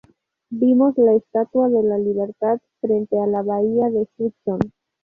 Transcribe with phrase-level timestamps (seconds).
[0.49, 4.61] Vimos la Estatua de la Libertad frente a la bahía de Hudson